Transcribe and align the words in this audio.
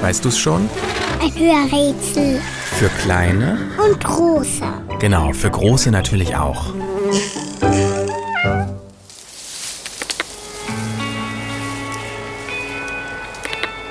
Weißt 0.00 0.24
du 0.24 0.28
es 0.28 0.38
schon? 0.38 0.68
Ein 1.20 1.34
Hörrätsel. 1.34 2.40
Für 2.78 2.88
kleine? 3.00 3.58
Und 3.84 4.02
große. 4.02 4.62
Genau, 5.00 5.32
für 5.32 5.50
große 5.50 5.90
natürlich 5.90 6.36
auch. 6.36 6.72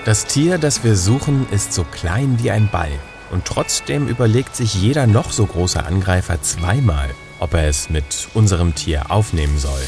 Das 0.05 0.25
Tier, 0.25 0.57
das 0.57 0.85
wir 0.85 0.95
suchen, 0.95 1.47
ist 1.51 1.73
so 1.73 1.83
klein 1.83 2.37
wie 2.41 2.51
ein 2.51 2.69
Ball. 2.71 2.91
Und 3.29 3.43
trotzdem 3.45 4.07
überlegt 4.07 4.55
sich 4.55 4.73
jeder 4.73 5.05
noch 5.05 5.33
so 5.33 5.45
große 5.45 5.85
Angreifer 5.85 6.41
zweimal, 6.41 7.09
ob 7.39 7.53
er 7.53 7.67
es 7.67 7.89
mit 7.89 8.29
unserem 8.33 8.73
Tier 8.73 9.11
aufnehmen 9.11 9.59
soll. 9.59 9.83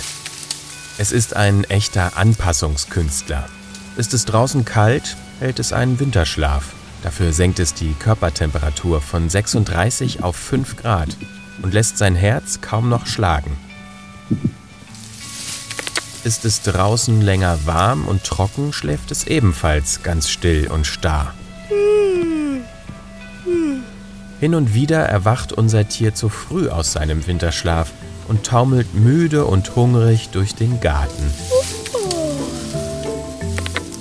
Es 0.97 1.13
ist 1.13 1.35
ein 1.35 1.63
echter 1.63 2.17
Anpassungskünstler. 2.17 3.47
Ist 3.99 4.13
es 4.13 4.23
draußen 4.23 4.63
kalt, 4.63 5.17
hält 5.41 5.59
es 5.59 5.73
einen 5.73 5.99
Winterschlaf. 5.99 6.71
Dafür 7.03 7.33
senkt 7.33 7.59
es 7.59 7.73
die 7.73 7.91
Körpertemperatur 7.99 9.01
von 9.01 9.27
36 9.27 10.23
auf 10.23 10.37
5 10.37 10.77
Grad 10.77 11.17
und 11.61 11.73
lässt 11.73 11.97
sein 11.97 12.15
Herz 12.15 12.61
kaum 12.61 12.87
noch 12.87 13.07
schlagen. 13.07 13.57
Ist 16.23 16.45
es 16.45 16.61
draußen 16.61 17.21
länger 17.21 17.59
warm 17.65 18.05
und 18.05 18.23
trocken, 18.23 18.71
schläft 18.71 19.11
es 19.11 19.27
ebenfalls 19.27 20.01
ganz 20.01 20.29
still 20.29 20.69
und 20.71 20.87
starr. 20.87 21.33
Hin 24.39 24.55
und 24.55 24.73
wieder 24.73 25.01
erwacht 25.01 25.51
unser 25.51 25.89
Tier 25.89 26.15
zu 26.15 26.29
früh 26.29 26.69
aus 26.69 26.93
seinem 26.93 27.27
Winterschlaf 27.27 27.91
und 28.29 28.45
taumelt 28.45 28.93
müde 28.93 29.43
und 29.43 29.75
hungrig 29.75 30.29
durch 30.29 30.55
den 30.55 30.79
Garten. 30.79 31.33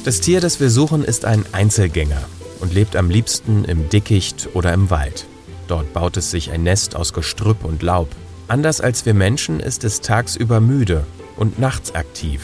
Das 0.09 0.23
Tier, 0.23 0.41
das 0.41 0.59
wir 0.59 0.71
suchen, 0.71 1.05
ist 1.05 1.27
ein 1.27 1.45
Einzelgänger 1.53 2.23
und 2.61 2.73
lebt 2.73 2.97
am 2.97 3.11
liebsten 3.11 3.67
im 3.67 3.91
Dickicht 3.91 4.49
oder 4.55 4.73
im 4.73 4.89
Wald. 4.89 5.27
Dort 5.67 5.93
baut 5.93 6.17
es 6.17 6.31
sich 6.31 6.51
ein 6.51 6.63
Nest 6.63 6.97
aus 6.97 7.13
Gestrüpp 7.13 7.63
und 7.63 7.83
Laub. 7.83 8.09
Anders 8.47 8.81
als 8.81 9.05
wir 9.05 9.13
Menschen 9.13 9.61
ist 9.61 9.85
es 9.85 10.01
tagsüber 10.01 10.61
müde 10.61 11.05
und 11.37 11.59
nachts 11.59 11.95
aktiv. 11.95 12.41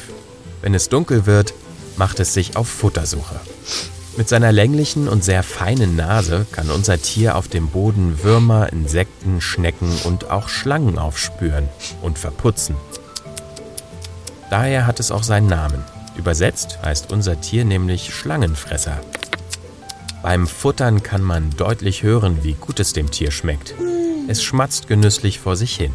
Wenn 0.61 0.75
es 0.75 0.91
dunkel 0.91 1.25
wird, 1.25 1.55
macht 1.97 2.21
es 2.21 2.35
sich 2.35 2.55
auf 2.55 2.69
Futtersuche. 2.69 3.41
Mit 4.19 4.29
seiner 4.29 4.53
länglichen 4.53 5.09
und 5.09 5.25
sehr 5.25 5.43
feinen 5.43 5.97
Nase 5.97 6.45
kann 6.53 6.69
unser 6.69 7.01
Tier 7.01 7.35
auf 7.35 7.49
dem 7.49 7.69
Boden 7.69 8.23
Würmer, 8.23 8.71
Insekten, 8.75 9.41
Schnecken 9.41 9.91
und 10.05 10.31
auch 10.31 10.51
Schlangen 10.51 10.99
aufspüren 10.99 11.71
und 12.03 12.19
verputzen. 12.19 12.77
Daher 14.51 14.87
hat 14.87 15.01
es 15.01 15.11
auch 15.11 15.23
seinen 15.23 15.47
Namen. 15.47 15.83
Übersetzt 16.17 16.79
heißt 16.83 17.13
unser 17.13 17.41
Tier 17.41 17.65
nämlich 17.65 18.15
Schlangenfresser. 18.15 19.01
Beim 20.23 20.47
Futtern 20.47 21.03
kann 21.03 21.23
man 21.23 21.51
deutlich 21.51 22.03
hören, 22.03 22.45
wie 22.45 22.55
gut 22.55 22.81
es 22.81 22.93
dem 22.93 23.11
Tier 23.11 23.31
schmeckt. 23.31 23.75
Es 24.27 24.43
schmatzt 24.43 24.87
genüsslich 24.89 25.39
vor 25.39 25.57
sich 25.57 25.77
hin. 25.77 25.93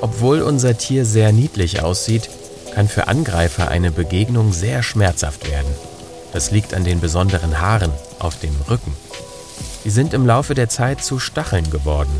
Obwohl 0.00 0.40
unser 0.40 0.78
Tier 0.78 1.04
sehr 1.04 1.32
niedlich 1.32 1.82
aussieht, 1.82 2.30
kann 2.74 2.88
für 2.88 3.08
Angreifer 3.08 3.68
eine 3.68 3.90
Begegnung 3.90 4.52
sehr 4.52 4.82
schmerzhaft 4.82 5.50
werden. 5.50 5.72
Das 6.32 6.50
liegt 6.50 6.74
an 6.74 6.84
den 6.84 7.00
besonderen 7.00 7.60
Haaren 7.60 7.92
auf 8.18 8.38
dem 8.38 8.54
Rücken. 8.68 8.94
Die 9.84 9.90
sind 9.90 10.14
im 10.14 10.26
Laufe 10.26 10.54
der 10.54 10.68
Zeit 10.68 11.02
zu 11.02 11.18
Stacheln 11.18 11.70
geworden. 11.70 12.12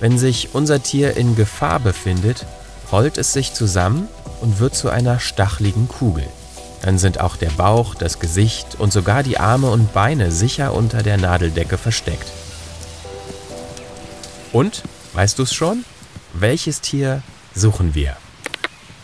Wenn 0.00 0.18
sich 0.18 0.50
unser 0.54 0.82
Tier 0.82 1.16
in 1.16 1.36
Gefahr 1.36 1.80
befindet, 1.80 2.46
rollt 2.94 3.18
es 3.18 3.32
sich 3.32 3.52
zusammen 3.52 4.06
und 4.40 4.60
wird 4.60 4.76
zu 4.76 4.88
einer 4.88 5.18
stachligen 5.18 5.88
Kugel. 5.88 6.28
Dann 6.82 6.96
sind 6.96 7.18
auch 7.18 7.34
der 7.34 7.50
Bauch, 7.50 7.96
das 7.96 8.20
Gesicht 8.20 8.76
und 8.78 8.92
sogar 8.92 9.24
die 9.24 9.36
Arme 9.36 9.68
und 9.68 9.92
Beine 9.92 10.30
sicher 10.30 10.72
unter 10.72 11.02
der 11.02 11.16
Nadeldecke 11.16 11.76
versteckt. 11.76 12.30
Und, 14.52 14.84
weißt 15.14 15.40
du 15.40 15.42
es 15.42 15.52
schon? 15.52 15.84
Welches 16.34 16.82
Tier 16.82 17.24
suchen 17.52 17.96
wir? 17.96 18.16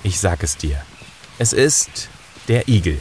Ich 0.04 0.20
sag 0.20 0.44
es 0.44 0.56
dir. 0.56 0.80
Es 1.40 1.52
ist 1.52 2.10
der 2.46 2.68
Igel. 2.68 3.00